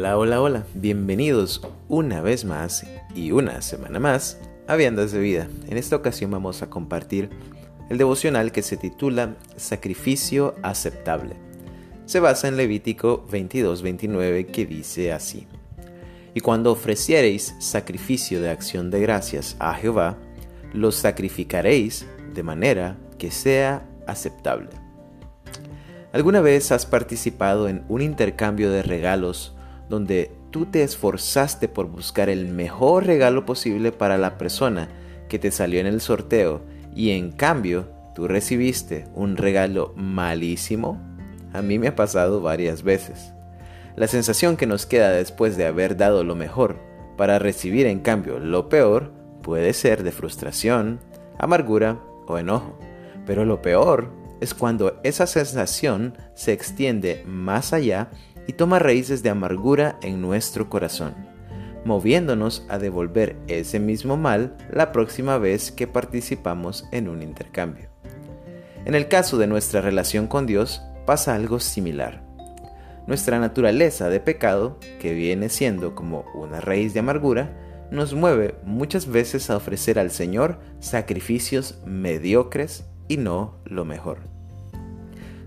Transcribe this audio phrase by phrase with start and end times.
[0.00, 0.64] Hola, hola, hola.
[0.72, 5.46] Bienvenidos una vez más y una semana más a Viandas de Vida.
[5.68, 7.28] En esta ocasión vamos a compartir
[7.90, 11.36] el devocional que se titula Sacrificio aceptable.
[12.06, 15.46] Se basa en Levítico 22-29 que dice así.
[16.32, 20.16] Y cuando ofreciereis sacrificio de acción de gracias a Jehová,
[20.72, 24.70] los sacrificaréis de manera que sea aceptable.
[26.14, 29.54] ¿Alguna vez has participado en un intercambio de regalos
[29.90, 34.88] donde tú te esforzaste por buscar el mejor regalo posible para la persona
[35.28, 36.62] que te salió en el sorteo
[36.94, 40.98] y en cambio tú recibiste un regalo malísimo?
[41.52, 43.32] A mí me ha pasado varias veces.
[43.96, 46.76] La sensación que nos queda después de haber dado lo mejor
[47.16, 51.00] para recibir en cambio lo peor puede ser de frustración,
[51.36, 52.78] amargura o enojo.
[53.26, 58.10] Pero lo peor es cuando esa sensación se extiende más allá
[58.50, 61.14] y toma raíces de amargura en nuestro corazón,
[61.84, 67.90] moviéndonos a devolver ese mismo mal la próxima vez que participamos en un intercambio.
[68.86, 72.24] En el caso de nuestra relación con Dios pasa algo similar.
[73.06, 77.56] Nuestra naturaleza de pecado, que viene siendo como una raíz de amargura,
[77.92, 84.39] nos mueve muchas veces a ofrecer al Señor sacrificios mediocres y no lo mejor.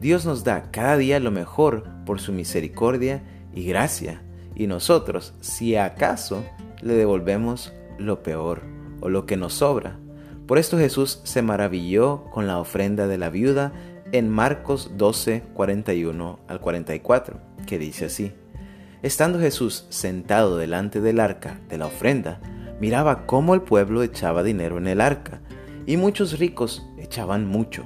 [0.00, 3.22] Dios nos da cada día lo mejor por su misericordia
[3.54, 4.22] y gracia,
[4.54, 6.44] y nosotros, si acaso,
[6.82, 8.62] le devolvemos lo peor
[9.00, 9.98] o lo que nos sobra.
[10.46, 13.72] Por esto Jesús se maravilló con la ofrenda de la viuda
[14.12, 18.32] en Marcos 12, 41 al 44, que dice así.
[19.02, 22.40] Estando Jesús sentado delante del arca de la ofrenda,
[22.80, 25.40] miraba cómo el pueblo echaba dinero en el arca,
[25.86, 27.84] y muchos ricos echaban mucho.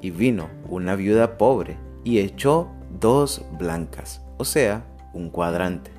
[0.00, 2.68] Y vino una viuda pobre y echó
[3.00, 5.90] dos blancas, o sea, un cuadrante.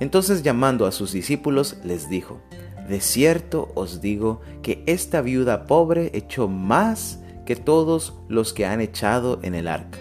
[0.00, 2.40] Entonces llamando a sus discípulos les dijo,
[2.88, 8.80] De cierto os digo que esta viuda pobre echó más que todos los que han
[8.80, 9.98] echado en el arca,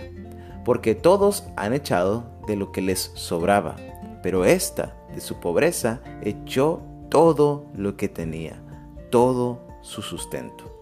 [0.66, 3.76] porque todos han echado de lo que les sobraba,
[4.24, 8.62] pero esta, de su pobreza, echó todo lo que tenía,
[9.10, 10.81] todo su sustento.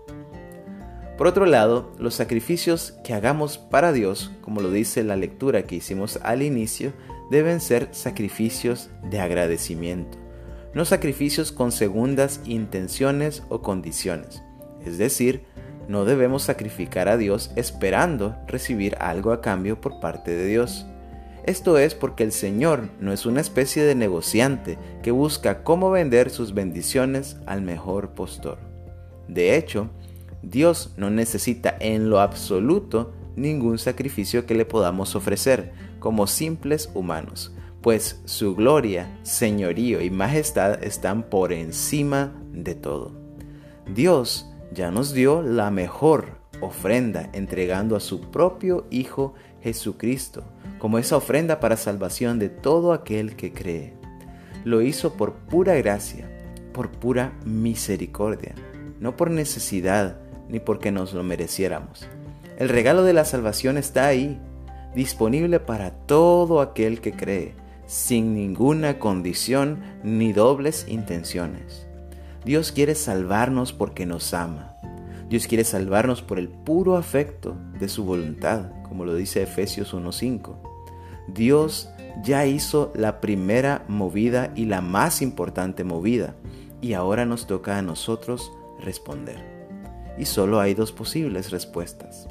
[1.20, 5.76] Por otro lado, los sacrificios que hagamos para Dios, como lo dice la lectura que
[5.76, 6.94] hicimos al inicio,
[7.30, 10.18] deben ser sacrificios de agradecimiento,
[10.74, 14.42] no sacrificios con segundas intenciones o condiciones.
[14.86, 15.44] Es decir,
[15.90, 20.86] no debemos sacrificar a Dios esperando recibir algo a cambio por parte de Dios.
[21.44, 26.30] Esto es porque el Señor no es una especie de negociante que busca cómo vender
[26.30, 28.58] sus bendiciones al mejor postor.
[29.28, 29.90] De hecho,
[30.42, 37.54] Dios no necesita en lo absoluto ningún sacrificio que le podamos ofrecer como simples humanos,
[37.82, 43.12] pues su gloria, señorío y majestad están por encima de todo.
[43.94, 50.44] Dios ya nos dio la mejor ofrenda entregando a su propio Hijo Jesucristo
[50.78, 53.94] como esa ofrenda para salvación de todo aquel que cree.
[54.64, 56.30] Lo hizo por pura gracia,
[56.74, 58.56] por pura misericordia,
[59.00, 60.20] no por necesidad,
[60.50, 62.08] ni porque nos lo mereciéramos.
[62.58, 64.38] El regalo de la salvación está ahí,
[64.94, 67.54] disponible para todo aquel que cree,
[67.86, 71.88] sin ninguna condición ni dobles intenciones.
[72.44, 74.76] Dios quiere salvarnos porque nos ama.
[75.30, 80.56] Dios quiere salvarnos por el puro afecto de su voluntad, como lo dice Efesios 1.5.
[81.28, 81.90] Dios
[82.24, 86.36] ya hizo la primera movida y la más importante movida,
[86.82, 89.59] y ahora nos toca a nosotros responder
[90.20, 92.28] y solo hay dos posibles respuestas.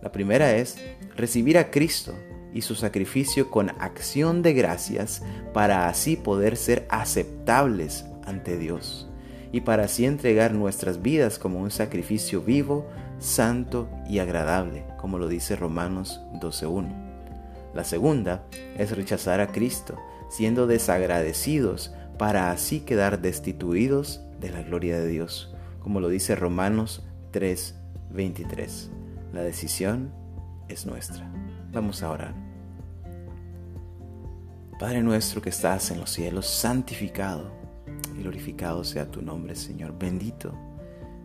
[0.00, 0.78] La primera es
[1.16, 2.14] recibir a Cristo
[2.54, 5.22] y su sacrificio con acción de gracias
[5.52, 9.10] para así poder ser aceptables ante Dios
[9.50, 15.28] y para así entregar nuestras vidas como un sacrificio vivo, santo y agradable, como lo
[15.28, 16.92] dice Romanos 12.1.
[17.74, 18.44] La segunda
[18.78, 19.96] es rechazar a Cristo,
[20.28, 27.04] siendo desagradecidos para así quedar destituidos de la gloria de Dios, como lo dice Romanos
[27.34, 28.90] 3:23.
[29.32, 30.12] La decisión
[30.68, 31.28] es nuestra.
[31.72, 32.34] Vamos a orar.
[34.78, 37.50] Padre nuestro que estás en los cielos, santificado
[38.16, 39.98] y glorificado sea tu nombre, Señor.
[39.98, 40.56] Bendito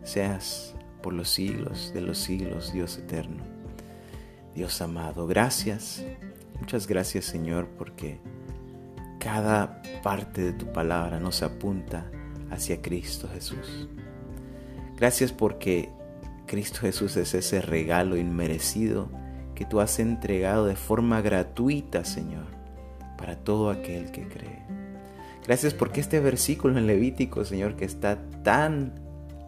[0.02, 3.44] seas por los siglos de los siglos, Dios eterno.
[4.52, 6.04] Dios amado, gracias.
[6.58, 8.18] Muchas gracias, Señor, porque
[9.20, 12.10] cada parte de tu palabra nos apunta
[12.50, 13.88] hacia Cristo Jesús.
[14.96, 15.88] Gracias porque
[16.50, 19.08] Cristo Jesús es ese regalo inmerecido
[19.54, 22.46] que tú has entregado de forma gratuita, Señor,
[23.16, 24.58] para todo aquel que cree.
[25.46, 28.94] Gracias porque este versículo en Levítico, Señor, que está tan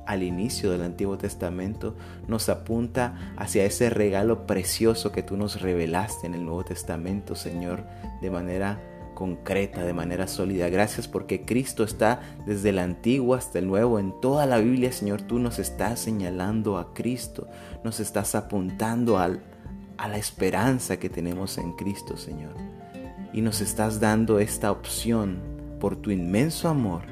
[0.06, 1.96] al inicio del Antiguo Testamento,
[2.28, 7.84] nos apunta hacia ese regalo precioso que tú nos revelaste en el Nuevo Testamento, Señor,
[8.20, 8.78] de manera
[9.23, 10.69] concreta, de manera sólida.
[10.69, 14.01] Gracias porque Cristo está desde el antiguo hasta el nuevo.
[14.01, 17.47] En toda la Biblia, Señor, tú nos estás señalando a Cristo,
[17.85, 19.45] nos estás apuntando al,
[19.97, 22.57] a la esperanza que tenemos en Cristo, Señor.
[23.33, 25.39] Y nos estás dando esta opción
[25.79, 27.03] por tu inmenso amor,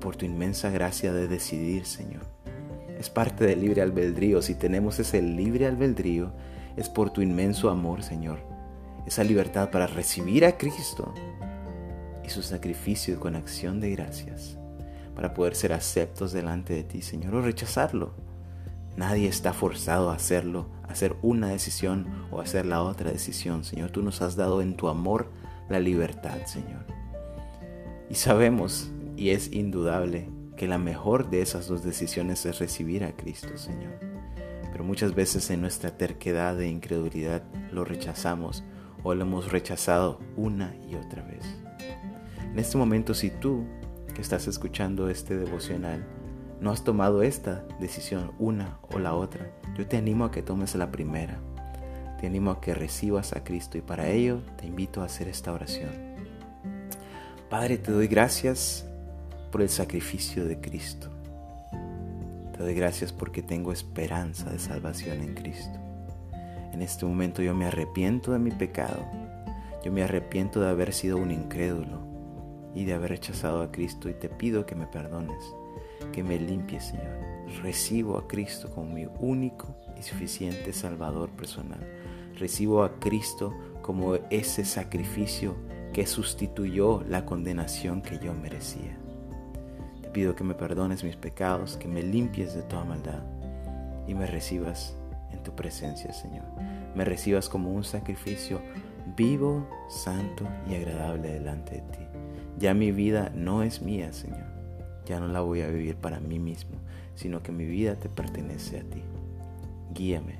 [0.00, 2.22] por tu inmensa gracia de decidir, Señor.
[2.98, 4.42] Es parte del libre albedrío.
[4.42, 6.32] Si tenemos ese libre albedrío,
[6.76, 8.40] es por tu inmenso amor, Señor.
[9.06, 11.14] Esa libertad para recibir a Cristo
[12.24, 14.58] y su sacrificio con acción de gracias,
[15.14, 18.14] para poder ser aceptos delante de ti, Señor, o rechazarlo.
[18.96, 23.64] Nadie está forzado a hacerlo, a hacer una decisión o a hacer la otra decisión,
[23.64, 23.90] Señor.
[23.90, 25.30] Tú nos has dado en tu amor
[25.68, 26.84] la libertad, Señor.
[28.10, 33.16] Y sabemos, y es indudable, que la mejor de esas dos decisiones es recibir a
[33.16, 33.98] Cristo, Señor.
[34.70, 37.42] Pero muchas veces en nuestra terquedad e incredulidad
[37.72, 38.62] lo rechazamos
[39.02, 41.44] o lo hemos rechazado una y otra vez.
[42.52, 43.64] En este momento, si tú
[44.14, 46.04] que estás escuchando este devocional
[46.60, 50.74] no has tomado esta decisión, una o la otra, yo te animo a que tomes
[50.74, 51.40] la primera.
[52.20, 55.50] Te animo a que recibas a Cristo y para ello te invito a hacer esta
[55.50, 55.88] oración.
[57.48, 58.86] Padre, te doy gracias
[59.50, 61.08] por el sacrificio de Cristo.
[62.52, 65.78] Te doy gracias porque tengo esperanza de salvación en Cristo.
[66.70, 69.06] En este momento yo me arrepiento de mi pecado.
[69.82, 72.11] Yo me arrepiento de haber sido un incrédulo
[72.74, 75.42] y de haber rechazado a Cristo y te pido que me perdones,
[76.12, 77.32] que me limpies, Señor.
[77.62, 81.80] Recibo a Cristo como mi único y suficiente Salvador personal.
[82.38, 85.54] Recibo a Cristo como ese sacrificio
[85.92, 88.96] que sustituyó la condenación que yo merecía.
[90.00, 93.22] Te pido que me perdones mis pecados, que me limpies de toda maldad
[94.06, 94.96] y me recibas
[95.30, 96.46] en tu presencia, Señor.
[96.94, 98.60] Me recibas como un sacrificio
[99.16, 102.21] vivo, santo y agradable delante de ti.
[102.58, 104.44] Ya mi vida no es mía, Señor.
[105.06, 106.76] Ya no la voy a vivir para mí mismo,
[107.14, 109.02] sino que mi vida te pertenece a ti.
[109.94, 110.36] Guíame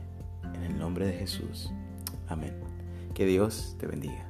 [0.55, 1.73] en el nombre de Jesús.
[2.29, 2.55] Amén.
[3.15, 4.29] Que Dios te bendiga.